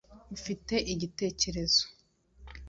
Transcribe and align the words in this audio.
ufite 0.35 0.75
igitekerezo 0.93 1.83